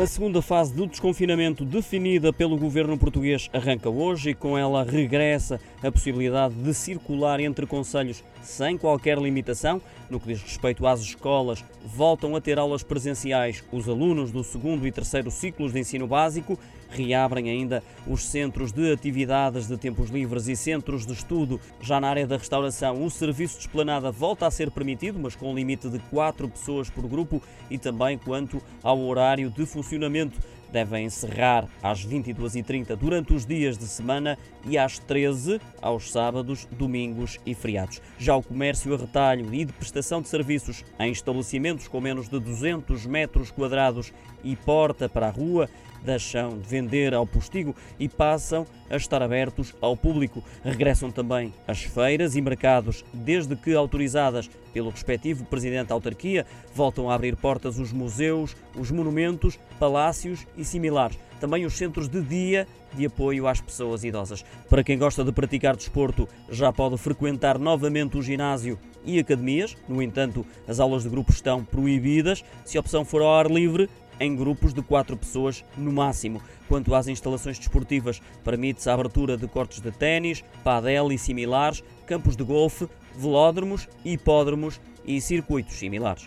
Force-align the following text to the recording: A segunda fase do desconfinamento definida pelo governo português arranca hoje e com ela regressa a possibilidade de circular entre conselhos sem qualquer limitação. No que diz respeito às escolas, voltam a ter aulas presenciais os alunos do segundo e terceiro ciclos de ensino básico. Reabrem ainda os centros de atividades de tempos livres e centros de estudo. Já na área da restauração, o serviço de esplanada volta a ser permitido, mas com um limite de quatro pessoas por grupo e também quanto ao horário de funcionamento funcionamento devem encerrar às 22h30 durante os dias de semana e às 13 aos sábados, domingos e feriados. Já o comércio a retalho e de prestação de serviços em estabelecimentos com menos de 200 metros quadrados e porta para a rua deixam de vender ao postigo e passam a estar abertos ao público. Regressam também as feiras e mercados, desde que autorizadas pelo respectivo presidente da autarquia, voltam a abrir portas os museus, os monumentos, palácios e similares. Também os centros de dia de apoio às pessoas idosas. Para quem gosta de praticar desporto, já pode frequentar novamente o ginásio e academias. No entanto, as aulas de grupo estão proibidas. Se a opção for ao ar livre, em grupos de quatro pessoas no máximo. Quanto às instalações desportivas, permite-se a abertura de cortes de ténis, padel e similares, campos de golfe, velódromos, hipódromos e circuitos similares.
A 0.00 0.06
segunda 0.06 0.40
fase 0.40 0.72
do 0.72 0.86
desconfinamento 0.86 1.64
definida 1.64 2.32
pelo 2.32 2.56
governo 2.56 2.96
português 2.96 3.50
arranca 3.52 3.90
hoje 3.90 4.30
e 4.30 4.34
com 4.34 4.56
ela 4.56 4.84
regressa 4.84 5.60
a 5.82 5.90
possibilidade 5.90 6.54
de 6.54 6.72
circular 6.72 7.40
entre 7.40 7.66
conselhos 7.66 8.22
sem 8.40 8.78
qualquer 8.78 9.18
limitação. 9.18 9.82
No 10.08 10.20
que 10.20 10.28
diz 10.28 10.40
respeito 10.40 10.86
às 10.86 11.00
escolas, 11.00 11.64
voltam 11.84 12.36
a 12.36 12.40
ter 12.40 12.60
aulas 12.60 12.84
presenciais 12.84 13.64
os 13.72 13.88
alunos 13.88 14.30
do 14.30 14.44
segundo 14.44 14.86
e 14.86 14.92
terceiro 14.92 15.32
ciclos 15.32 15.72
de 15.72 15.80
ensino 15.80 16.06
básico. 16.06 16.56
Reabrem 16.90 17.50
ainda 17.50 17.82
os 18.06 18.24
centros 18.24 18.72
de 18.72 18.90
atividades 18.90 19.66
de 19.66 19.76
tempos 19.76 20.08
livres 20.08 20.46
e 20.46 20.56
centros 20.56 21.04
de 21.04 21.12
estudo. 21.12 21.60
Já 21.82 22.00
na 22.00 22.08
área 22.08 22.26
da 22.26 22.38
restauração, 22.38 23.04
o 23.04 23.10
serviço 23.10 23.56
de 23.56 23.66
esplanada 23.66 24.10
volta 24.10 24.46
a 24.46 24.50
ser 24.50 24.70
permitido, 24.70 25.18
mas 25.18 25.36
com 25.36 25.50
um 25.50 25.54
limite 25.54 25.90
de 25.90 25.98
quatro 25.98 26.48
pessoas 26.48 26.88
por 26.88 27.06
grupo 27.06 27.42
e 27.68 27.76
também 27.76 28.16
quanto 28.16 28.62
ao 28.82 28.98
horário 29.00 29.50
de 29.50 29.66
funcionamento 29.66 29.87
funcionamento 29.88 30.38
devem 30.72 31.06
encerrar 31.06 31.66
às 31.82 32.04
22h30 32.06 32.96
durante 32.96 33.32
os 33.32 33.46
dias 33.46 33.76
de 33.76 33.86
semana 33.86 34.38
e 34.66 34.76
às 34.76 34.98
13 34.98 35.60
aos 35.80 36.10
sábados, 36.10 36.66
domingos 36.70 37.38
e 37.46 37.54
feriados. 37.54 38.00
Já 38.18 38.36
o 38.36 38.42
comércio 38.42 38.94
a 38.94 38.96
retalho 38.96 39.54
e 39.54 39.64
de 39.64 39.72
prestação 39.72 40.20
de 40.20 40.28
serviços 40.28 40.84
em 40.98 41.10
estabelecimentos 41.10 41.88
com 41.88 42.00
menos 42.00 42.28
de 42.28 42.38
200 42.38 43.06
metros 43.06 43.50
quadrados 43.50 44.12
e 44.44 44.54
porta 44.56 45.08
para 45.08 45.28
a 45.28 45.30
rua 45.30 45.68
deixam 46.02 46.58
de 46.58 46.68
vender 46.68 47.14
ao 47.14 47.26
postigo 47.26 47.74
e 47.98 48.08
passam 48.08 48.66
a 48.90 48.96
estar 48.96 49.22
abertos 49.22 49.74
ao 49.80 49.96
público. 49.96 50.42
Regressam 50.64 51.10
também 51.10 51.52
as 51.66 51.82
feiras 51.82 52.36
e 52.36 52.40
mercados, 52.40 53.04
desde 53.12 53.56
que 53.56 53.74
autorizadas 53.74 54.48
pelo 54.72 54.90
respectivo 54.90 55.44
presidente 55.44 55.88
da 55.88 55.94
autarquia, 55.94 56.46
voltam 56.74 57.10
a 57.10 57.14
abrir 57.14 57.36
portas 57.36 57.78
os 57.78 57.92
museus, 57.92 58.56
os 58.76 58.90
monumentos, 58.90 59.58
palácios 59.78 60.46
e 60.58 60.64
similares. 60.64 61.18
Também 61.40 61.64
os 61.64 61.74
centros 61.74 62.08
de 62.08 62.20
dia 62.20 62.66
de 62.92 63.06
apoio 63.06 63.46
às 63.46 63.60
pessoas 63.60 64.04
idosas. 64.04 64.44
Para 64.68 64.82
quem 64.82 64.98
gosta 64.98 65.24
de 65.24 65.32
praticar 65.32 65.76
desporto, 65.76 66.28
já 66.50 66.72
pode 66.72 66.98
frequentar 66.98 67.58
novamente 67.58 68.18
o 68.18 68.22
ginásio 68.22 68.78
e 69.04 69.18
academias. 69.18 69.76
No 69.88 70.02
entanto, 70.02 70.44
as 70.66 70.80
aulas 70.80 71.04
de 71.04 71.08
grupo 71.08 71.30
estão 71.30 71.64
proibidas. 71.64 72.44
Se 72.64 72.76
a 72.76 72.80
opção 72.80 73.04
for 73.04 73.22
ao 73.22 73.34
ar 73.34 73.50
livre, 73.50 73.88
em 74.20 74.34
grupos 74.34 74.74
de 74.74 74.82
quatro 74.82 75.16
pessoas 75.16 75.64
no 75.76 75.92
máximo. 75.92 76.42
Quanto 76.66 76.94
às 76.94 77.06
instalações 77.06 77.58
desportivas, 77.58 78.20
permite-se 78.44 78.90
a 78.90 78.94
abertura 78.94 79.36
de 79.36 79.46
cortes 79.46 79.80
de 79.80 79.90
ténis, 79.90 80.42
padel 80.64 81.12
e 81.12 81.18
similares, 81.18 81.82
campos 82.06 82.36
de 82.36 82.42
golfe, 82.44 82.88
velódromos, 83.16 83.88
hipódromos 84.04 84.80
e 85.04 85.20
circuitos 85.20 85.76
similares. 85.76 86.26